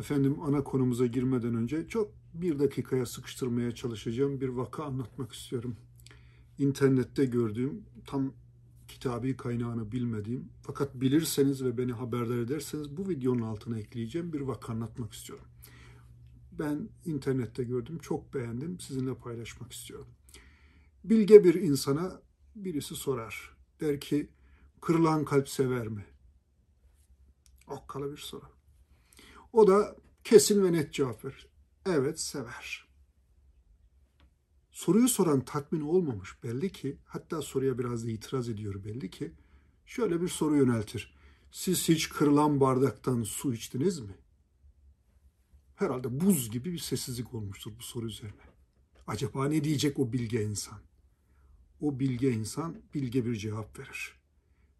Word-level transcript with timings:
Efendim 0.00 0.42
ana 0.42 0.64
konumuza 0.64 1.06
girmeden 1.06 1.54
önce 1.54 1.88
çok 1.88 2.12
bir 2.34 2.58
dakikaya 2.58 3.06
sıkıştırmaya 3.06 3.74
çalışacağım 3.74 4.40
bir 4.40 4.48
vaka 4.48 4.84
anlatmak 4.84 5.32
istiyorum. 5.32 5.76
İnternette 6.58 7.24
gördüğüm 7.24 7.82
tam 8.06 8.32
kitabi 8.88 9.36
kaynağını 9.36 9.92
bilmediğim 9.92 10.48
fakat 10.62 10.94
bilirseniz 10.94 11.64
ve 11.64 11.78
beni 11.78 11.92
haberdar 11.92 12.38
ederseniz 12.38 12.96
bu 12.96 13.08
videonun 13.08 13.42
altına 13.42 13.78
ekleyeceğim 13.78 14.32
bir 14.32 14.40
vaka 14.40 14.72
anlatmak 14.72 15.12
istiyorum. 15.12 15.44
Ben 16.52 16.88
internette 17.04 17.64
gördüm, 17.64 17.98
çok 17.98 18.34
beğendim, 18.34 18.80
sizinle 18.80 19.14
paylaşmak 19.14 19.72
istiyorum. 19.72 20.08
Bilge 21.04 21.44
bir 21.44 21.54
insana 21.54 22.22
birisi 22.56 22.94
sorar. 22.94 23.56
Der 23.80 24.00
ki, 24.00 24.28
kırılan 24.80 25.24
kalp 25.24 25.48
sever 25.48 25.88
mi? 25.88 26.04
Okkalı 27.68 28.12
bir 28.12 28.16
soru. 28.16 28.59
O 29.52 29.66
da 29.66 29.96
kesin 30.24 30.64
ve 30.64 30.72
net 30.72 30.94
cevap 30.94 31.24
verir. 31.24 31.46
Evet 31.86 32.20
sever. 32.20 32.88
Soruyu 34.70 35.08
soran 35.08 35.44
tatmin 35.44 35.80
olmamış 35.80 36.42
belli 36.42 36.72
ki, 36.72 36.98
hatta 37.04 37.42
soruya 37.42 37.78
biraz 37.78 38.06
da 38.06 38.10
itiraz 38.10 38.48
ediyor 38.48 38.84
belli 38.84 39.10
ki, 39.10 39.32
şöyle 39.86 40.20
bir 40.20 40.28
soru 40.28 40.56
yöneltir. 40.56 41.14
Siz 41.50 41.88
hiç 41.88 42.08
kırılan 42.08 42.60
bardaktan 42.60 43.22
su 43.22 43.54
içtiniz 43.54 44.00
mi? 44.00 44.14
Herhalde 45.76 46.20
buz 46.20 46.50
gibi 46.50 46.72
bir 46.72 46.78
sessizlik 46.78 47.34
olmuştur 47.34 47.72
bu 47.78 47.82
soru 47.82 48.06
üzerine. 48.06 48.50
Acaba 49.06 49.48
ne 49.48 49.64
diyecek 49.64 49.98
o 49.98 50.12
bilge 50.12 50.42
insan? 50.42 50.78
O 51.80 51.98
bilge 51.98 52.32
insan 52.32 52.82
bilge 52.94 53.26
bir 53.26 53.36
cevap 53.36 53.78
verir. 53.78 54.20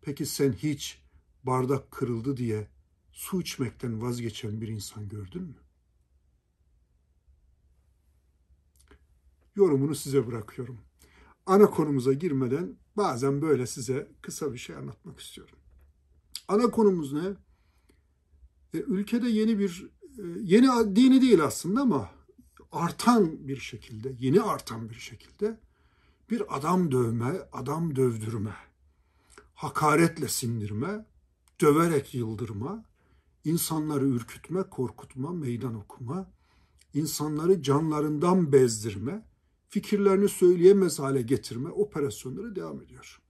Peki 0.02 0.26
sen 0.26 0.52
hiç 0.52 1.02
bardak 1.44 1.90
kırıldı 1.90 2.36
diye 2.36 2.68
su 3.12 3.40
içmekten 3.40 4.02
vazgeçen 4.02 4.60
bir 4.60 4.68
insan 4.68 5.08
gördün 5.08 5.42
mü? 5.42 5.54
Yorumunu 9.56 9.94
size 9.94 10.26
bırakıyorum. 10.26 10.80
Ana 11.46 11.70
konumuza 11.70 12.12
girmeden 12.12 12.76
bazen 12.96 13.42
böyle 13.42 13.66
size 13.66 14.08
kısa 14.22 14.52
bir 14.52 14.58
şey 14.58 14.76
anlatmak 14.76 15.20
istiyorum. 15.20 15.58
Ana 16.48 16.70
konumuz 16.70 17.12
ne? 17.12 17.28
E, 18.74 18.78
ülkede 18.78 19.28
yeni 19.28 19.58
bir, 19.58 19.90
e, 20.18 20.22
yeni 20.40 20.96
dini 20.96 21.22
değil 21.22 21.44
aslında 21.44 21.80
ama 21.80 22.10
artan 22.72 23.48
bir 23.48 23.56
şekilde, 23.56 24.14
yeni 24.18 24.42
artan 24.42 24.90
bir 24.90 24.94
şekilde 24.94 25.60
bir 26.30 26.56
adam 26.56 26.92
dövme, 26.92 27.48
adam 27.52 27.96
dövdürme, 27.96 28.54
hakaretle 29.54 30.28
sindirme, 30.28 31.06
döverek 31.60 32.14
yıldırma, 32.14 32.84
insanları 33.44 34.06
ürkütme, 34.06 34.62
korkutma, 34.62 35.32
meydan 35.32 35.74
okuma, 35.74 36.30
insanları 36.94 37.62
canlarından 37.62 38.52
bezdirme, 38.52 39.26
fikirlerini 39.68 40.28
söyleyemez 40.28 40.98
hale 40.98 41.22
getirme 41.22 41.68
operasyonları 41.68 42.56
devam 42.56 42.82
ediyor. 42.82 43.20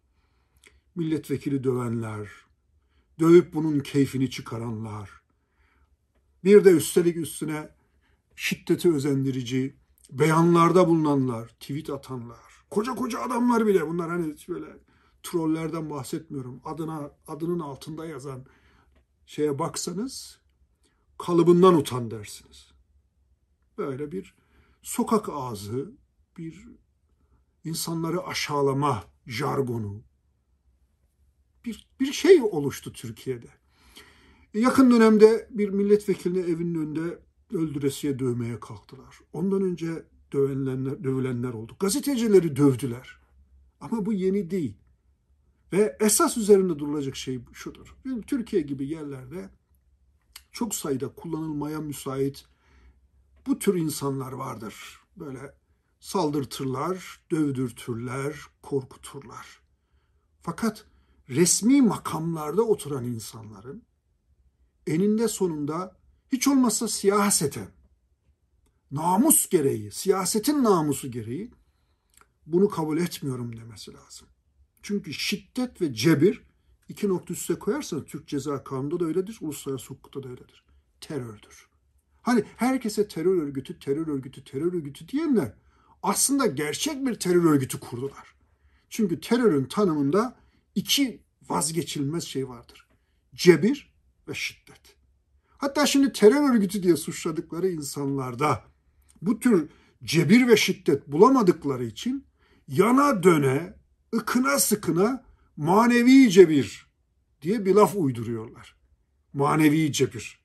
Milletvekili 0.94 1.64
dövenler, 1.64 2.28
dövüp 3.18 3.54
bunun 3.54 3.80
keyfini 3.80 4.30
çıkaranlar, 4.30 5.10
bir 6.44 6.64
de 6.64 6.70
üstelik 6.70 7.16
üstüne 7.16 7.68
şiddeti 8.36 8.92
özendirici 8.92 9.76
beyanlarda 10.10 10.88
bulunanlar, 10.88 11.48
tweet 11.48 11.90
atanlar, 11.90 12.38
koca 12.70 12.94
koca 12.94 13.20
adamlar 13.20 13.66
bile 13.66 13.88
bunlar 13.88 14.10
hani 14.10 14.34
böyle 14.48 14.66
trollerden 15.22 15.90
bahsetmiyorum. 15.90 16.60
Adına 16.64 17.10
adının 17.26 17.60
altında 17.60 18.06
yazan 18.06 18.44
şeye 19.30 19.58
baksanız 19.58 20.40
kalıbından 21.18 21.74
utan 21.74 22.10
dersiniz. 22.10 22.70
Böyle 23.78 24.12
bir 24.12 24.34
sokak 24.82 25.28
ağzı, 25.28 25.92
bir 26.38 26.68
insanları 27.64 28.22
aşağılama 28.22 29.04
jargonu, 29.26 30.02
bir, 31.64 31.88
bir 32.00 32.12
şey 32.12 32.42
oluştu 32.42 32.92
Türkiye'de. 32.92 33.48
Yakın 34.54 34.90
dönemde 34.90 35.48
bir 35.50 35.68
milletvekilini 35.68 36.38
evinin 36.38 36.74
önünde 36.74 37.18
öldüresiye 37.52 38.18
dövmeye 38.18 38.60
kalktılar. 38.60 39.20
Ondan 39.32 39.62
önce 39.62 40.04
dövülenler, 40.32 41.04
dövülenler 41.04 41.52
oldu. 41.52 41.76
Gazetecileri 41.80 42.56
dövdüler. 42.56 43.18
Ama 43.80 44.06
bu 44.06 44.12
yeni 44.12 44.50
değil. 44.50 44.76
Ve 45.72 45.96
esas 46.00 46.36
üzerinde 46.36 46.78
durulacak 46.78 47.16
şey 47.16 47.40
şudur. 47.52 47.96
Türkiye 48.26 48.62
gibi 48.62 48.88
yerlerde 48.88 49.50
çok 50.52 50.74
sayıda 50.74 51.08
kullanılmaya 51.08 51.80
müsait 51.80 52.46
bu 53.46 53.58
tür 53.58 53.74
insanlar 53.74 54.32
vardır. 54.32 55.00
Böyle 55.16 55.54
saldırtırlar, 56.00 57.20
dövdürtürler, 57.30 58.34
korkuturlar. 58.62 59.60
Fakat 60.42 60.86
resmi 61.28 61.82
makamlarda 61.82 62.62
oturan 62.62 63.04
insanların 63.04 63.82
eninde 64.86 65.28
sonunda 65.28 65.96
hiç 66.32 66.48
olmazsa 66.48 66.88
siyaseten, 66.88 67.68
namus 68.90 69.48
gereği, 69.48 69.90
siyasetin 69.92 70.64
namusu 70.64 71.10
gereği 71.10 71.50
bunu 72.46 72.68
kabul 72.68 72.98
etmiyorum 72.98 73.56
demesi 73.56 73.92
lazım. 73.92 74.28
Çünkü 74.82 75.14
şiddet 75.14 75.80
ve 75.80 75.94
cebir 75.94 76.42
iki 76.88 77.08
nokta 77.08 77.34
üste 77.34 77.54
koyarsanız 77.54 78.04
Türk 78.04 78.28
Ceza 78.28 78.64
Kanunu'nda 78.64 79.00
da 79.00 79.04
öyledir, 79.04 79.38
uluslararası 79.40 79.86
hukukta 79.86 80.22
da 80.22 80.28
öyledir. 80.28 80.64
Terördür. 81.00 81.68
Hani 82.22 82.44
herkese 82.56 83.08
terör 83.08 83.42
örgütü, 83.42 83.78
terör 83.78 84.06
örgütü, 84.06 84.44
terör 84.44 84.72
örgütü 84.72 85.08
diyenler 85.08 85.52
aslında 86.02 86.46
gerçek 86.46 87.06
bir 87.06 87.14
terör 87.14 87.44
örgütü 87.44 87.80
kurdular. 87.80 88.34
Çünkü 88.90 89.20
terörün 89.20 89.64
tanımında 89.64 90.36
iki 90.74 91.22
vazgeçilmez 91.48 92.24
şey 92.24 92.48
vardır. 92.48 92.86
Cebir 93.34 93.92
ve 94.28 94.34
şiddet. 94.34 94.96
Hatta 95.58 95.86
şimdi 95.86 96.12
terör 96.12 96.54
örgütü 96.54 96.82
diye 96.82 96.96
suçladıkları 96.96 97.68
insanlarda 97.68 98.64
bu 99.22 99.40
tür 99.40 99.68
cebir 100.04 100.48
ve 100.48 100.56
şiddet 100.56 101.08
bulamadıkları 101.08 101.84
için 101.84 102.24
yana 102.68 103.22
döne, 103.22 103.74
ıkına 104.14 104.58
sıkına 104.58 105.24
manevi 105.56 106.30
cebir 106.30 106.90
diye 107.42 107.64
bir 107.64 107.74
laf 107.74 107.96
uyduruyorlar. 107.96 108.76
Manevi 109.32 109.92
cebir. 109.92 110.40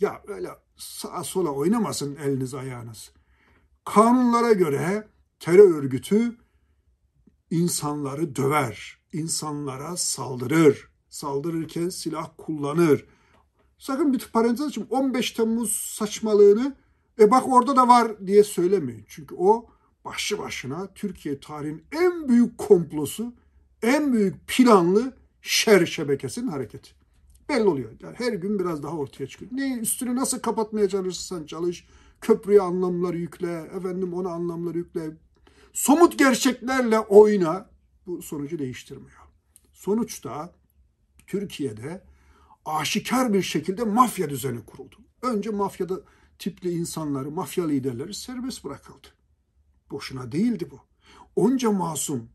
Ya 0.00 0.22
öyle 0.26 0.50
sağa 0.76 1.24
sola 1.24 1.50
oynamasın 1.50 2.16
eliniz 2.16 2.54
ayağınız. 2.54 3.12
Kanunlara 3.84 4.52
göre 4.52 5.08
terör 5.40 5.74
örgütü 5.74 6.36
insanları 7.50 8.36
döver, 8.36 8.98
insanlara 9.12 9.96
saldırır, 9.96 10.88
saldırırken 11.08 11.88
silah 11.88 12.30
kullanır. 12.38 13.04
Sakın 13.78 14.12
bir 14.12 14.28
parantez 14.32 14.66
açayım 14.66 14.90
15 14.90 15.30
Temmuz 15.30 15.72
saçmalığını 15.72 16.76
e 17.18 17.30
bak 17.30 17.48
orada 17.48 17.76
da 17.76 17.88
var 17.88 18.26
diye 18.26 18.44
söylemeyin. 18.44 19.04
Çünkü 19.08 19.34
o 19.38 19.66
başlı 20.06 20.38
başına 20.38 20.88
Türkiye 20.94 21.40
tarihinin 21.40 21.84
en 21.92 22.28
büyük 22.28 22.58
komplosu, 22.58 23.34
en 23.82 24.12
büyük 24.12 24.46
planlı 24.46 25.16
şer 25.42 25.86
şebekesinin 25.86 26.48
hareketi. 26.48 26.90
Belli 27.48 27.68
oluyor. 27.68 27.90
Yani 28.00 28.14
her 28.18 28.32
gün 28.32 28.58
biraz 28.58 28.82
daha 28.82 28.96
ortaya 28.96 29.26
çıkıyor. 29.26 29.50
Ne 29.54 29.78
üstünü 29.78 30.16
nasıl 30.16 30.38
kapatmaya 30.38 30.88
çalışırsan 30.88 31.46
çalış, 31.46 31.86
köprüye 32.20 32.60
anlamlar 32.60 33.14
yükle, 33.14 33.70
efendim 33.76 34.14
ona 34.14 34.30
anlamlar 34.30 34.74
yükle. 34.74 35.10
Somut 35.72 36.18
gerçeklerle 36.18 36.98
oyna. 36.98 37.70
Bu 38.06 38.22
sonucu 38.22 38.58
değiştirmiyor. 38.58 39.20
Sonuçta 39.72 40.52
Türkiye'de 41.26 42.02
aşikar 42.64 43.32
bir 43.32 43.42
şekilde 43.42 43.84
mafya 43.84 44.30
düzeni 44.30 44.64
kuruldu. 44.64 44.96
Önce 45.22 45.50
mafyada 45.50 46.00
tipli 46.38 46.70
insanları, 46.70 47.30
mafya 47.30 47.66
liderleri 47.66 48.14
serbest 48.14 48.64
bırakıldı. 48.64 49.15
Boşuna 49.90 50.32
değildi 50.32 50.68
bu. 50.70 50.80
Onca 51.36 51.72
masum 51.72 52.28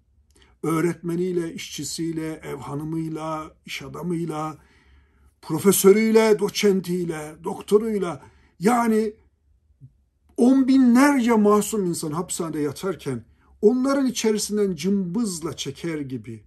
öğretmeniyle, 0.63 1.53
işçisiyle, 1.53 2.33
ev 2.33 2.57
hanımıyla, 2.57 3.51
iş 3.65 3.81
adamıyla, 3.81 4.57
profesörüyle, 5.41 6.39
doçentiyle, 6.39 7.35
doktoruyla 7.43 8.23
yani 8.59 9.13
on 10.37 10.67
binlerce 10.67 11.33
masum 11.33 11.85
insan 11.85 12.11
hapishanede 12.11 12.59
yatarken 12.59 13.25
onların 13.61 14.05
içerisinden 14.05 14.75
cımbızla 14.75 15.55
çeker 15.55 15.99
gibi 15.99 16.43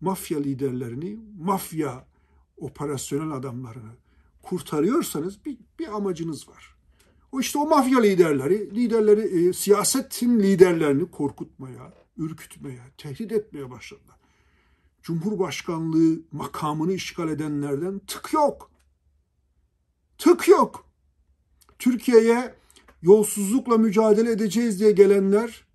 mafya 0.00 0.38
liderlerini, 0.38 1.18
mafya 1.38 2.06
operasyonel 2.56 3.36
adamlarını 3.36 3.92
kurtarıyorsanız 4.42 5.44
bir, 5.44 5.58
bir 5.78 5.96
amacınız 5.96 6.48
var. 6.48 6.73
O 7.34 7.40
işte 7.40 7.58
o 7.58 7.68
mafya 7.68 8.00
liderleri, 8.00 8.74
liderleri 8.74 9.48
e, 9.48 9.52
siyasetin 9.52 10.40
liderlerini 10.40 11.10
korkutmaya, 11.10 11.92
ürkütmeye, 12.16 12.80
tehdit 12.98 13.32
etmeye 13.32 13.70
başladılar. 13.70 14.16
Cumhurbaşkanlığı 15.02 16.20
makamını 16.32 16.92
işgal 16.92 17.28
edenlerden 17.28 17.98
tık 17.98 18.32
yok. 18.32 18.70
Tık 20.18 20.48
yok. 20.48 20.86
Türkiye'ye 21.78 22.54
yolsuzlukla 23.02 23.78
mücadele 23.78 24.30
edeceğiz 24.30 24.80
diye 24.80 24.92
gelenler, 24.92 25.66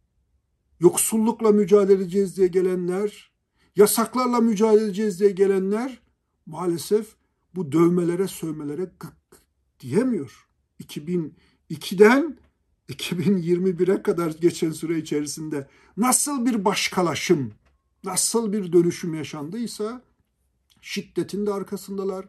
yoksullukla 0.79 1.51
mücadele 1.51 2.01
edeceğiz 2.01 2.37
diye 2.37 2.47
gelenler, 2.47 3.31
yasaklarla 3.75 4.39
mücadele 4.39 4.83
edeceğiz 4.83 5.19
diye 5.19 5.31
gelenler 5.31 6.01
maalesef 6.45 7.15
bu 7.55 7.71
dövmelere, 7.71 8.27
sövmelere 8.27 8.83
gık 8.99 9.41
diyemiyor. 9.79 10.49
2002'den 11.69 12.37
2021'e 12.89 14.03
kadar 14.03 14.31
geçen 14.31 14.71
süre 14.71 14.97
içerisinde 14.97 15.67
nasıl 15.97 16.45
bir 16.45 16.65
başkalaşım, 16.65 17.53
nasıl 18.03 18.53
bir 18.53 18.73
dönüşüm 18.73 19.13
yaşandıysa 19.13 20.01
şiddetin 20.81 21.45
de 21.45 21.53
arkasındalar, 21.53 22.25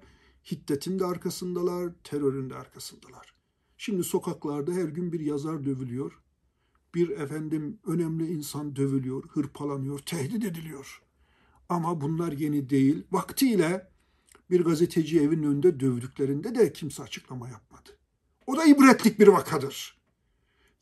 hiddetin 0.51 0.99
de 0.99 1.05
arkasındalar, 1.05 1.93
terörün 2.05 2.51
de 2.51 2.55
arkasındalar. 2.55 3.35
Şimdi 3.79 4.05
sokaklarda 4.05 4.73
her 4.73 4.89
gün 4.89 5.13
bir 5.13 5.21
yazar 5.21 5.65
dövülüyor. 5.65 6.21
Bir 6.95 7.11
efendim 7.11 7.79
önemli 7.87 8.27
insan 8.27 8.77
dövülüyor, 8.77 9.29
hırpalanıyor, 9.29 9.99
tehdit 9.99 10.45
ediliyor. 10.45 11.03
Ama 11.69 12.01
bunlar 12.01 12.33
yeni 12.33 12.71
değil. 12.71 13.03
Vaktiyle 13.13 13.91
bir 14.51 14.61
gazeteci 14.65 15.21
evin 15.21 15.43
önünde 15.43 15.81
dövdüklerinde 15.81 16.55
de 16.55 16.73
kimse 16.73 17.03
açıklama 17.03 17.49
yapmadı. 17.49 18.00
O 18.51 18.57
da 18.57 18.65
ibretlik 18.65 19.19
bir 19.19 19.29
vakadır. 19.29 19.99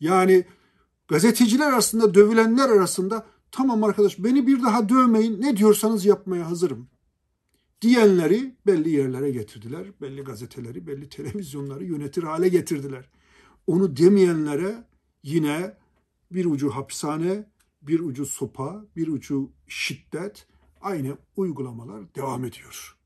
Yani 0.00 0.44
gazeteciler 1.09 1.67
arasında 1.67 2.15
dövülenler 2.15 2.69
arasında 2.69 3.26
tamam 3.50 3.85
arkadaş 3.85 4.19
beni 4.19 4.47
bir 4.47 4.62
daha 4.62 4.88
dövmeyin 4.88 5.43
ne 5.43 5.56
diyorsanız 5.56 6.05
yapmaya 6.05 6.50
hazırım 6.50 6.88
diyenleri 7.82 8.56
belli 8.67 8.91
yerlere 8.91 9.31
getirdiler. 9.31 9.87
Belli 10.00 10.25
gazeteleri, 10.25 10.87
belli 10.87 11.09
televizyonları 11.09 11.85
yönetir 11.85 12.23
hale 12.23 12.49
getirdiler. 12.49 13.11
Onu 13.67 13.97
demeyenlere 13.97 14.85
yine 15.23 15.76
bir 16.31 16.44
ucu 16.44 16.71
hapishane, 16.71 17.44
bir 17.82 18.00
ucu 18.00 18.26
sopa, 18.26 18.85
bir 18.97 19.09
ucu 19.09 19.50
şiddet 19.67 20.47
aynı 20.81 21.17
uygulamalar 21.37 22.14
devam 22.14 22.44
ediyor. 22.44 22.97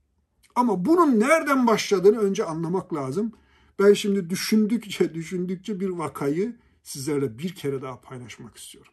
Ama 0.54 0.84
bunun 0.84 1.20
nereden 1.20 1.66
başladığını 1.66 2.18
önce 2.18 2.44
anlamak 2.44 2.94
lazım. 2.94 3.32
Ben 3.82 3.92
şimdi 3.92 4.30
düşündükçe 4.30 5.14
düşündükçe 5.14 5.80
bir 5.80 5.88
vakayı 5.88 6.56
sizlerle 6.82 7.38
bir 7.38 7.54
kere 7.54 7.82
daha 7.82 8.00
paylaşmak 8.00 8.56
istiyorum. 8.56 8.92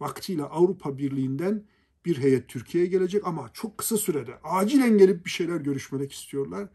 Vaktiyle 0.00 0.42
Avrupa 0.42 0.98
Birliği'nden 0.98 1.64
bir 2.04 2.18
heyet 2.18 2.48
Türkiye'ye 2.48 2.90
gelecek 2.90 3.26
ama 3.26 3.50
çok 3.52 3.78
kısa 3.78 3.96
sürede 3.96 4.38
acilen 4.44 4.98
gelip 4.98 5.24
bir 5.24 5.30
şeyler 5.30 5.56
görüşmek 5.56 6.12
istiyorlar. 6.12 6.68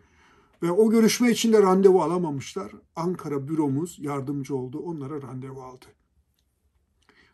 Ve 0.64 0.72
o 0.72 0.90
görüşme 0.90 1.32
için 1.32 1.54
de 1.54 1.62
randevu 1.62 2.02
alamamışlar. 2.02 2.72
Ankara 2.96 3.48
büromuz 3.48 3.98
yardımcı 4.00 4.56
oldu. 4.56 4.80
Onlara 4.80 5.22
randevu 5.22 5.62
aldı. 5.62 5.86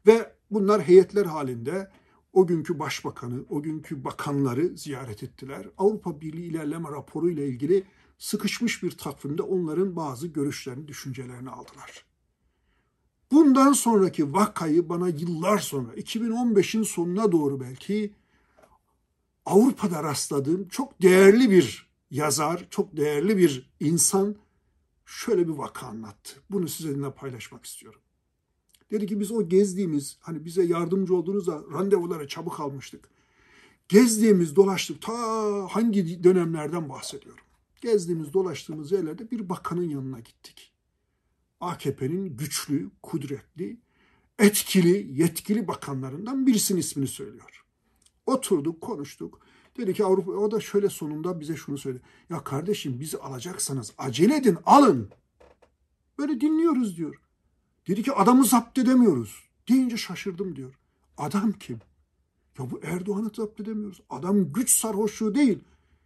Ve 0.07 0.35
bunlar 0.51 0.81
heyetler 0.81 1.25
halinde 1.25 1.91
o 2.33 2.47
günkü 2.47 2.79
başbakanı, 2.79 3.45
o 3.49 3.61
günkü 3.61 4.03
bakanları 4.03 4.77
ziyaret 4.77 5.23
ettiler. 5.23 5.67
Avrupa 5.77 6.21
Birliği 6.21 6.45
ilerleme 6.45 6.91
raporu 6.91 7.29
ile 7.29 7.47
ilgili 7.47 7.83
sıkışmış 8.21 8.83
bir 8.83 8.91
takvimde 8.91 9.41
onların 9.41 9.95
bazı 9.95 10.27
görüşlerini, 10.27 10.87
düşüncelerini 10.87 11.49
aldılar. 11.49 12.05
Bundan 13.31 13.73
sonraki 13.73 14.33
vakayı 14.33 14.89
bana 14.89 15.09
yıllar 15.09 15.57
sonra 15.57 15.93
2015'in 15.93 16.83
sonuna 16.83 17.31
doğru 17.31 17.59
belki 17.59 18.13
Avrupa'da 19.45 20.03
rastladığım 20.03 20.67
çok 20.67 21.01
değerli 21.01 21.51
bir 21.51 21.91
yazar, 22.11 22.67
çok 22.69 22.97
değerli 22.97 23.37
bir 23.37 23.71
insan 23.79 24.35
şöyle 25.05 25.47
bir 25.47 25.53
vaka 25.53 25.87
anlattı. 25.87 26.41
Bunu 26.49 26.67
sizinle 26.67 27.11
paylaşmak 27.11 27.65
istiyorum. 27.65 28.01
Dedi 28.91 29.07
ki 29.07 29.19
biz 29.19 29.31
o 29.31 29.49
gezdiğimiz, 29.49 30.17
hani 30.19 30.45
bize 30.45 30.63
yardımcı 30.63 31.15
olduğunuzda 31.15 31.61
randevulara 31.73 32.27
çabuk 32.27 32.59
almıştık. 32.59 33.09
Gezdiğimiz, 33.89 34.55
dolaştık. 34.55 35.01
Ta 35.01 35.13
hangi 35.69 36.23
dönemlerden 36.23 36.89
bahsediyorum. 36.89 37.43
Gezdiğimiz, 37.81 38.33
dolaştığımız 38.33 38.91
yerlerde 38.91 39.31
bir 39.31 39.49
bakanın 39.49 39.89
yanına 39.89 40.19
gittik. 40.19 40.73
AKP'nin 41.59 42.37
güçlü, 42.37 42.91
kudretli, 43.03 43.79
etkili, 44.39 45.21
yetkili 45.21 45.67
bakanlarından 45.67 46.47
birisinin 46.47 46.79
ismini 46.79 47.07
söylüyor. 47.07 47.65
Oturduk, 48.25 48.81
konuştuk. 48.81 49.39
Dedi 49.77 49.93
ki 49.93 50.05
Avrupa, 50.05 50.31
o 50.31 50.51
da 50.51 50.59
şöyle 50.59 50.89
sonunda 50.89 51.39
bize 51.39 51.55
şunu 51.55 51.77
söyledi. 51.77 52.01
Ya 52.29 52.43
kardeşim 52.43 52.99
bizi 52.99 53.17
alacaksanız 53.17 53.93
acele 53.97 54.35
edin, 54.35 54.57
alın. 54.65 55.09
Böyle 56.17 56.41
dinliyoruz 56.41 56.97
diyor. 56.97 57.21
Dedi 57.87 58.03
ki 58.03 58.13
adamı 58.13 58.45
zapt 58.45 58.77
edemiyoruz. 58.77 59.43
Deyince 59.69 59.97
şaşırdım 59.97 60.55
diyor. 60.55 60.73
Adam 61.17 61.51
kim? 61.51 61.79
Ya 62.59 62.71
bu 62.71 62.79
Erdoğan'ı 62.83 63.31
zapt 63.35 63.61
edemiyoruz. 63.61 64.01
Adam 64.09 64.53
güç 64.53 64.69
sarhoşluğu 64.69 65.35
değil. 65.35 65.59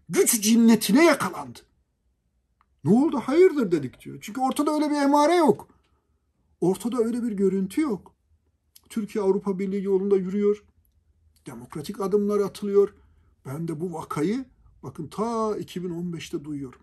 Güç 0.10 0.42
cinnetine 0.42 1.06
yakalandı. 1.06 1.60
Ne 2.84 2.92
oldu? 2.92 3.20
Hayırdır 3.20 3.72
dedik 3.72 4.06
diyor. 4.06 4.18
Çünkü 4.22 4.42
ortada 4.42 4.72
öyle 4.72 4.90
bir 4.90 4.96
emare 4.96 5.36
yok. 5.36 5.68
Ortada 6.62 6.98
öyle 6.98 7.24
bir 7.24 7.32
görüntü 7.32 7.82
yok. 7.82 8.16
Türkiye 8.90 9.24
Avrupa 9.24 9.60
Birliği 9.60 9.84
yolunda 9.84 10.18
yürüyor. 10.18 10.64
Demokratik 11.46 12.02
adımlar 12.02 12.40
atılıyor. 12.40 12.94
Ben 13.46 13.68
de 13.68 13.80
bu 13.80 13.94
vakayı 13.94 14.46
bakın 14.84 15.08
ta 15.08 15.24
2015'te 15.58 16.44
duyuyorum. 16.44 16.82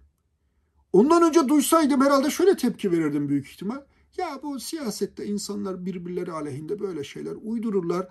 Ondan 0.93 1.23
önce 1.23 1.49
duysaydım 1.49 2.01
herhalde 2.01 2.31
şöyle 2.31 2.57
tepki 2.57 2.93
verirdim 2.93 3.29
büyük 3.29 3.49
ihtimal. 3.49 3.81
Ya 4.17 4.41
bu 4.43 4.61
siyasette 4.61 5.27
insanlar 5.27 5.87
birbirleri 5.87 6.33
aleyhinde 6.33 6.81
böyle 6.81 7.05
şeyler 7.05 7.37
uydururlar. 7.43 8.09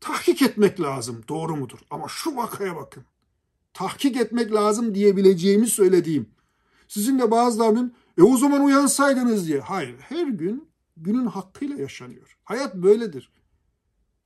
Tahkik 0.00 0.42
etmek 0.42 0.80
lazım. 0.80 1.22
Doğru 1.28 1.56
mudur? 1.56 1.78
Ama 1.90 2.08
şu 2.08 2.36
vakaya 2.36 2.76
bakın. 2.76 3.04
Tahkik 3.74 4.16
etmek 4.16 4.52
lazım 4.52 4.94
diyebileceğimi 4.94 5.66
söylediğim 5.66 6.28
sizin 6.88 7.18
de 7.18 7.30
bazılarının 7.30 7.94
e 8.18 8.22
o 8.22 8.36
zaman 8.36 8.64
uyansaydınız 8.64 9.48
diye. 9.48 9.60
Hayır 9.60 9.96
her 9.98 10.26
gün 10.26 10.68
günün 10.96 11.26
hakkıyla 11.26 11.76
yaşanıyor. 11.76 12.38
Hayat 12.44 12.74
böyledir. 12.74 13.30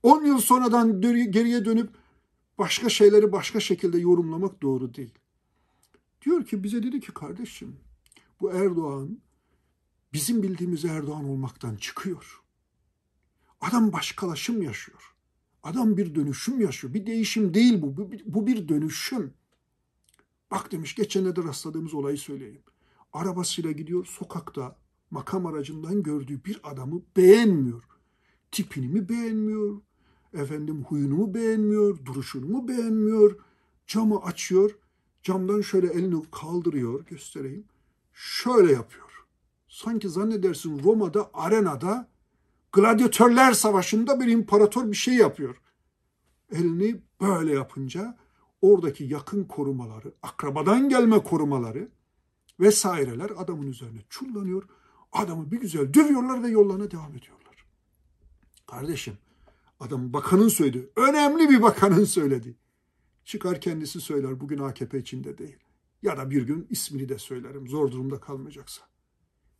10 0.03 0.25
yıl 0.25 0.37
sonradan 0.37 1.01
geriye 1.01 1.65
dönüp 1.65 1.89
başka 2.57 2.89
şeyleri 2.89 3.31
başka 3.31 3.59
şekilde 3.59 3.99
yorumlamak 3.99 4.61
doğru 4.61 4.93
değil. 4.93 5.13
Diyor 6.21 6.45
ki 6.45 6.63
bize 6.63 6.83
dedi 6.83 6.99
ki 6.99 7.13
kardeşim 7.13 7.79
bu 8.41 8.51
Erdoğan 8.51 9.19
bizim 10.13 10.43
bildiğimiz 10.43 10.85
Erdoğan 10.85 11.29
olmaktan 11.29 11.75
çıkıyor. 11.75 12.41
Adam 13.61 13.93
başkalaşım 13.93 14.61
yaşıyor. 14.61 15.14
Adam 15.65 15.97
bir 15.97 16.15
dönüşüm 16.15 16.61
yaşıyor. 16.61 16.93
Bir 16.93 17.05
değişim 17.05 17.53
değil 17.53 17.81
bu. 17.81 17.97
Bu, 18.25 18.47
bir 18.47 18.67
dönüşüm. 18.67 19.33
Bak 20.51 20.71
demiş 20.71 20.95
geçenlerde 20.95 21.43
rastladığımız 21.43 21.93
olayı 21.93 22.17
söyleyeyim. 22.17 22.61
Arabasıyla 23.13 23.71
gidiyor 23.71 24.05
sokakta 24.05 24.75
makam 25.11 25.45
aracından 25.45 26.03
gördüğü 26.03 26.45
bir 26.45 26.59
adamı 26.63 27.01
beğenmiyor. 27.17 27.83
Tipini 28.51 28.87
mi 28.87 29.09
beğenmiyor? 29.09 29.81
Efendim 30.33 30.83
huyunu 30.83 31.15
mu 31.15 31.33
beğenmiyor? 31.33 32.05
Duruşunu 32.05 32.45
mu 32.45 32.67
beğenmiyor? 32.67 33.39
Camı 33.87 34.21
açıyor. 34.21 34.77
Camdan 35.23 35.61
şöyle 35.61 35.87
elini 35.87 36.23
kaldırıyor. 36.31 37.05
Göstereyim. 37.05 37.65
Şöyle 38.13 38.71
yapıyor. 38.71 39.25
Sanki 39.67 40.09
zannedersin 40.09 40.83
Roma'da 40.83 41.29
arenada 41.33 42.14
gladyatörler 42.75 43.53
savaşında 43.53 44.19
bir 44.19 44.27
imparator 44.27 44.91
bir 44.91 44.95
şey 44.95 45.13
yapıyor. 45.13 45.61
Elini 46.51 47.01
böyle 47.21 47.53
yapınca 47.53 48.17
oradaki 48.61 49.03
yakın 49.03 49.43
korumaları, 49.43 50.13
akrabadan 50.23 50.89
gelme 50.89 51.23
korumaları 51.23 51.89
vesaireler 52.59 53.31
adamın 53.37 53.67
üzerine 53.67 53.99
çullanıyor. 54.09 54.63
Adamı 55.11 55.51
bir 55.51 55.61
güzel 55.61 55.93
dövüyorlar 55.93 56.43
ve 56.43 56.47
yollarına 56.47 56.91
devam 56.91 57.15
ediyorlar. 57.15 57.65
Kardeşim 58.67 59.17
adam 59.79 60.13
bakanın 60.13 60.47
söyledi. 60.47 60.89
Önemli 60.95 61.49
bir 61.49 61.61
bakanın 61.61 62.03
söyledi. 62.03 62.55
Çıkar 63.25 63.61
kendisi 63.61 64.01
söyler 64.01 64.39
bugün 64.39 64.59
AKP 64.59 64.99
içinde 64.99 65.37
değil. 65.37 65.57
Ya 66.01 66.17
da 66.17 66.29
bir 66.29 66.43
gün 66.43 66.67
ismini 66.69 67.09
de 67.09 67.17
söylerim 67.17 67.67
zor 67.67 67.91
durumda 67.91 68.19
kalmayacaksa. 68.19 68.81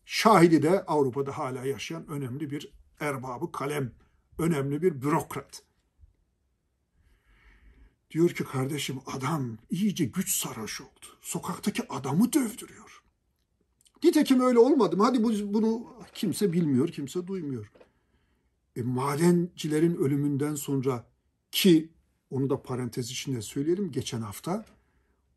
Şahidi 0.06 0.64
de 0.64 0.86
Avrupa'da 0.86 1.38
hala 1.38 1.66
yaşayan 1.66 2.08
önemli 2.08 2.50
bir 2.52 2.85
erbabı 3.00 3.52
kalem, 3.52 3.92
önemli 4.40 4.82
bir 4.82 5.02
bürokrat. 5.02 5.64
Diyor 8.12 8.30
ki 8.30 8.44
kardeşim 8.44 9.00
adam 9.06 9.58
iyice 9.70 10.06
güç 10.06 10.36
sarhoş 10.36 10.82
oldu. 10.82 11.06
Sokaktaki 11.22 11.88
adamı 11.90 12.34
dövdürüyor. 12.34 13.04
Nitekim 14.04 14.40
öyle 14.40 14.60
olmadı 14.60 14.98
mı? 14.98 15.04
Hadi 15.04 15.24
bunu 15.24 15.98
kimse 16.14 16.54
bilmiyor, 16.54 16.88
kimse 16.88 17.28
duymuyor. 17.28 17.72
E, 18.76 18.82
madencilerin 18.82 19.96
ölümünden 19.96 20.56
sonra 20.56 21.08
ki 21.52 21.94
onu 22.30 22.50
da 22.50 22.62
parantez 22.62 23.12
içinde 23.12 23.42
söyleyelim 23.42 23.92
geçen 23.92 24.22
hafta 24.22 24.66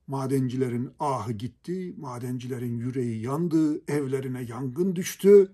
Madencilerin 0.09 0.91
ahı 1.01 1.33
gitti, 1.33 1.95
madencilerin 1.99 2.79
yüreği 2.79 3.23
yandı, 3.23 3.93
evlerine 3.93 4.43
yangın 4.43 4.97
düştü. 4.97 5.53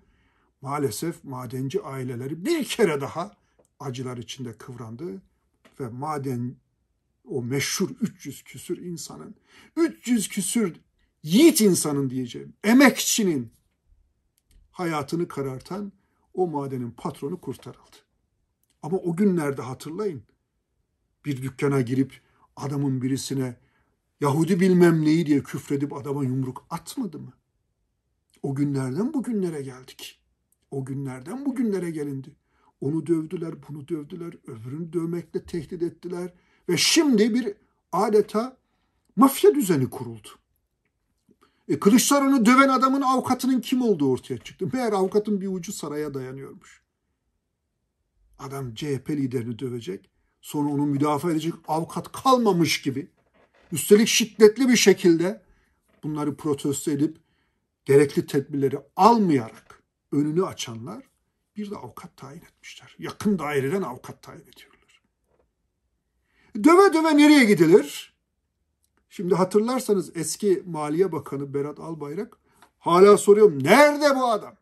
Maalesef 0.64 1.24
madenci 1.24 1.82
aileleri 1.82 2.44
bir 2.44 2.64
kere 2.64 3.00
daha 3.00 3.36
acılar 3.80 4.16
içinde 4.16 4.52
kıvrandı 4.52 5.22
ve 5.80 5.88
maden 5.88 6.56
o 7.24 7.42
meşhur 7.42 7.90
300 8.00 8.42
küsür 8.42 8.78
insanın, 8.78 9.34
300 9.76 10.28
küsür 10.28 10.76
yiğit 11.22 11.60
insanın 11.60 12.10
diyeceğim, 12.10 12.54
emekçinin 12.64 13.52
hayatını 14.70 15.28
karartan 15.28 15.92
o 16.34 16.46
madenin 16.46 16.90
patronu 16.90 17.40
kurtarıldı. 17.40 17.96
Ama 18.82 18.96
o 18.96 19.16
günlerde 19.16 19.62
hatırlayın, 19.62 20.22
bir 21.24 21.42
dükkana 21.42 21.80
girip 21.80 22.20
adamın 22.56 23.02
birisine 23.02 23.56
Yahudi 24.20 24.60
bilmem 24.60 25.04
neyi 25.04 25.26
diye 25.26 25.42
küfredip 25.42 25.92
adama 25.92 26.24
yumruk 26.24 26.66
atmadı 26.70 27.18
mı? 27.18 27.32
O 28.42 28.54
günlerden 28.54 29.14
bugünlere 29.14 29.62
geldik. 29.62 30.23
O 30.74 30.84
günlerden 30.84 31.46
bugünlere 31.46 31.90
gelindi. 31.90 32.36
Onu 32.80 33.06
dövdüler, 33.06 33.54
bunu 33.68 33.88
dövdüler, 33.88 34.34
öbürünü 34.46 34.92
dövmekle 34.92 35.42
tehdit 35.42 35.82
ettiler. 35.82 36.32
Ve 36.68 36.76
şimdi 36.76 37.34
bir 37.34 37.54
adeta 37.92 38.56
mafya 39.16 39.54
düzeni 39.54 39.90
kuruldu. 39.90 40.28
E, 41.68 41.78
Kılıçdaroğlu'nu 41.78 42.46
döven 42.46 42.68
adamın 42.68 43.02
avukatının 43.02 43.60
kim 43.60 43.82
olduğu 43.82 44.10
ortaya 44.10 44.38
çıktı. 44.38 44.68
Meğer 44.72 44.92
avukatın 44.92 45.40
bir 45.40 45.48
ucu 45.48 45.72
saraya 45.72 46.14
dayanıyormuş. 46.14 46.82
Adam 48.38 48.74
CHP 48.74 49.10
liderini 49.10 49.58
dövecek. 49.58 50.10
Sonra 50.40 50.68
onu 50.68 50.86
müdafaa 50.86 51.30
edecek 51.30 51.54
avukat 51.68 52.12
kalmamış 52.12 52.82
gibi. 52.82 53.10
Üstelik 53.72 54.08
şiddetli 54.08 54.68
bir 54.68 54.76
şekilde 54.76 55.42
bunları 56.02 56.36
protesto 56.36 56.90
edip 56.90 57.16
gerekli 57.84 58.26
tedbirleri 58.26 58.78
almayarak 58.96 59.83
önünü 60.12 60.46
açanlar 60.46 61.04
bir 61.56 61.70
de 61.70 61.76
avukat 61.76 62.16
tayin 62.16 62.42
etmişler. 62.42 62.96
Yakın 62.98 63.38
daireden 63.38 63.82
avukat 63.82 64.22
tayin 64.22 64.42
ediyorlar. 64.42 65.02
Döve 66.64 66.94
döve 66.94 67.16
nereye 67.16 67.44
gidilir? 67.44 68.14
Şimdi 69.08 69.34
hatırlarsanız 69.34 70.16
eski 70.16 70.62
Maliye 70.66 71.12
Bakanı 71.12 71.54
Berat 71.54 71.80
Albayrak 71.80 72.38
hala 72.78 73.16
soruyorum 73.16 73.64
nerede 73.64 74.16
bu 74.16 74.26
adam? 74.26 74.56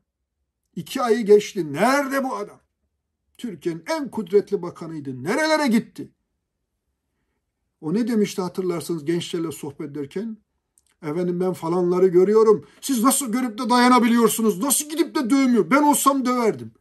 İki 0.77 1.03
ayı 1.03 1.27
geçti. 1.27 1.73
Nerede 1.73 2.25
bu 2.25 2.37
adam? 2.37 2.61
Türkiye'nin 3.39 3.85
en 3.91 4.11
kudretli 4.11 4.63
bakanıydı. 4.63 5.25
Nerelere 5.25 5.67
gitti? 5.67 6.11
O 7.81 7.95
ne 7.95 8.09
demişti 8.09 8.43
hatırlarsanız 8.43 9.05
gençlerle 9.05 9.53
sohbet 9.53 9.91
ederken? 9.91 10.37
Efendim 11.03 11.41
ben 11.41 11.53
falanları 11.53 12.07
görüyorum. 12.07 12.67
Siz 12.81 13.03
nasıl 13.03 13.33
görüp 13.33 13.59
de 13.59 13.71
dayanabiliyorsunuz? 13.71 14.63
Nasıl 14.63 14.89
gidip 14.91 15.15
de 15.15 15.31
dövmüyor? 15.31 15.71
Ben 15.71 15.83
olsam 15.83 16.27
döverdim. 16.27 16.73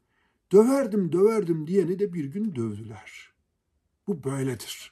Döverdim, 0.51 1.11
döverdim 1.11 1.67
diyeni 1.67 1.99
de 1.99 2.13
bir 2.13 2.25
gün 2.25 2.55
dövdüler. 2.55 3.33
Bu 4.07 4.23
böyledir. 4.23 4.91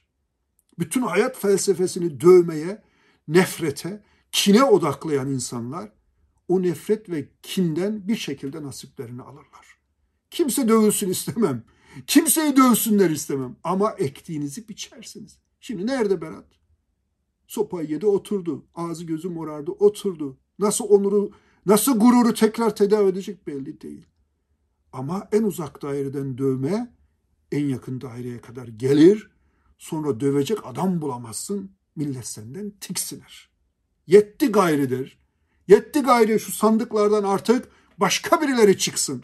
Bütün 0.79 1.01
hayat 1.01 1.38
felsefesini 1.38 2.21
dövmeye, 2.21 2.83
nefrete, 3.27 4.03
kine 4.31 4.63
odaklayan 4.63 5.29
insanlar 5.29 5.91
o 6.48 6.62
nefret 6.62 7.09
ve 7.09 7.29
kinden 7.41 8.07
bir 8.07 8.15
şekilde 8.15 8.63
nasiplerini 8.63 9.21
alırlar. 9.21 9.79
Kimse 10.29 10.67
dövülsün 10.67 11.09
istemem. 11.09 11.63
Kimseyi 12.07 12.55
dövsünler 12.55 13.09
istemem. 13.09 13.55
Ama 13.63 13.91
ektiğinizi 13.91 14.69
biçersiniz. 14.69 15.38
Şimdi 15.59 15.88
nerede 15.88 16.21
Berat? 16.21 16.59
Sopayı 17.50 17.89
yedi 17.89 18.06
oturdu. 18.06 18.65
Ağzı 18.75 19.03
gözü 19.03 19.29
morardı 19.29 19.72
oturdu. 19.72 20.38
Nasıl 20.60 20.86
onuru, 20.86 21.32
nasıl 21.65 22.00
gururu 22.00 22.34
tekrar 22.34 22.75
tedavi 22.75 23.10
edecek 23.10 23.48
belli 23.48 23.82
değil. 23.82 24.06
Ama 24.94 25.27
en 25.32 25.44
uzak 25.44 25.82
daireden 25.82 26.38
dövme 26.38 26.96
en 27.51 27.65
yakın 27.65 28.01
daireye 28.01 28.41
kadar 28.41 28.68
gelir. 28.68 29.32
Sonra 29.77 30.20
dövecek 30.20 30.58
adam 30.63 31.01
bulamazsın. 31.01 31.72
Millet 31.96 32.27
senden 32.27 32.70
tiksinir. 32.70 33.50
Yetti 34.08 34.51
gayridir. 34.51 35.20
Yetti 35.68 36.01
gayri 36.01 36.39
şu 36.39 36.51
sandıklardan 36.51 37.24
artık 37.24 37.68
başka 37.98 38.41
birileri 38.41 38.77
çıksın. 38.77 39.24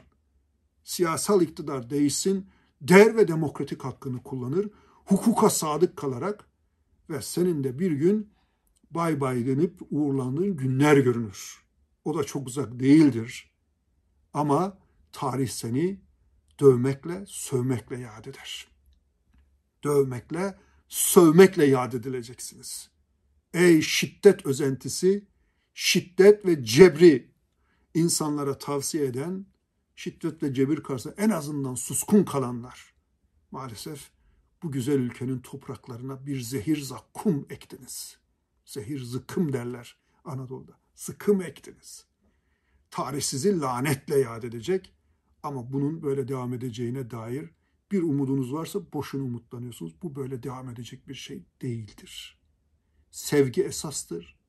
Siyasal 0.83 1.41
iktidar 1.41 1.89
değişsin, 1.89 2.47
der 2.81 3.17
ve 3.17 3.27
demokratik 3.27 3.83
hakkını 3.83 4.23
kullanır, 4.23 4.69
hukuka 5.05 5.49
sadık 5.49 5.97
kalarak 5.97 6.54
ve 7.09 7.21
senin 7.21 7.63
de 7.63 7.79
bir 7.79 7.91
gün 7.91 8.33
bay 8.91 9.21
bay 9.21 9.47
denip 9.47 9.79
uğurlandığın 9.89 10.57
günler 10.57 10.97
görünür. 10.97 11.65
O 12.05 12.17
da 12.17 12.23
çok 12.23 12.47
uzak 12.47 12.79
değildir. 12.79 13.51
Ama 14.33 14.77
tarih 15.11 15.49
seni 15.49 16.01
dövmekle, 16.59 17.25
sövmekle 17.27 17.99
yad 17.99 18.25
eder. 18.25 18.67
Dövmekle, 19.83 20.57
sövmekle 20.87 21.65
yad 21.65 21.93
edileceksiniz. 21.93 22.89
Ey 23.53 23.81
şiddet 23.81 24.45
özentisi, 24.45 25.27
şiddet 25.73 26.45
ve 26.45 26.65
cebri 26.65 27.31
insanlara 27.93 28.57
tavsiye 28.57 29.05
eden, 29.05 29.45
şiddet 29.95 30.43
ve 30.43 30.53
cebir 30.53 30.83
karşısında 30.83 31.15
en 31.17 31.29
azından 31.29 31.75
suskun 31.75 32.23
kalanlar. 32.23 32.93
Maalesef 33.51 34.11
bu 34.65 34.71
güzel 34.71 34.99
ülkenin 34.99 35.39
topraklarına 35.39 36.25
bir 36.25 36.39
zehir 36.39 36.81
zakkum 36.81 37.45
ektiniz. 37.49 38.17
Zehir 38.65 38.99
zıkkım 38.99 39.53
derler 39.53 39.97
Anadolu'da. 40.23 40.79
Zıkkım 40.95 41.41
ektiniz. 41.41 42.05
Tarih 42.91 43.21
sizi 43.21 43.59
lanetle 43.59 44.19
yad 44.19 44.43
edecek 44.43 44.93
ama 45.43 45.73
bunun 45.73 46.03
böyle 46.03 46.27
devam 46.27 46.53
edeceğine 46.53 47.11
dair 47.11 47.49
bir 47.91 48.01
umudunuz 48.01 48.53
varsa 48.53 48.93
boşuna 48.93 49.23
umutlanıyorsunuz. 49.23 50.01
Bu 50.01 50.15
böyle 50.15 50.43
devam 50.43 50.69
edecek 50.69 51.07
bir 51.07 51.13
şey 51.13 51.45
değildir. 51.61 52.39
Sevgi 53.11 53.63
esastır. 53.63 54.39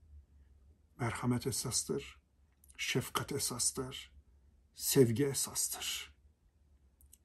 Merhamet 1.01 1.47
esastır. 1.47 2.21
Şefkat 2.77 3.33
esastır. 3.33 4.13
Sevgi 4.75 5.25
esastır. 5.25 6.15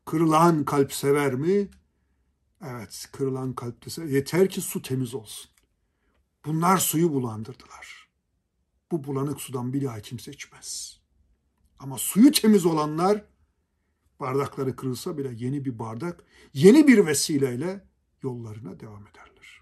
Kırılan 0.05 0.65
kalp 0.65 0.93
sever 0.93 1.33
mi? 1.33 1.69
Evet, 2.65 3.10
kırılan 3.12 3.53
kalp 3.53 3.86
de 3.86 3.89
sever. 3.89 4.08
Yeter 4.08 4.50
ki 4.50 4.62
su 4.62 4.82
temiz 4.82 5.15
olsun. 5.15 5.51
Bunlar 6.46 6.77
suyu 6.77 7.13
bulandırdılar. 7.13 8.10
Bu 8.91 9.03
bulanık 9.03 9.41
sudan 9.41 9.74
bir 9.74 9.84
daha 9.84 10.01
kimse 10.01 10.32
içmez. 10.32 11.00
Ama 11.80 11.98
suyu 11.98 12.32
temiz 12.32 12.65
olanlar 12.65 13.25
bardakları 14.20 14.75
kırılsa 14.75 15.18
bile 15.18 15.32
yeni 15.36 15.65
bir 15.65 15.80
bardak, 15.80 16.24
yeni 16.53 16.88
bir 16.88 17.06
vesileyle 17.06 17.88
yollarına 18.24 18.80
devam 18.80 19.08
ederler. 19.08 19.61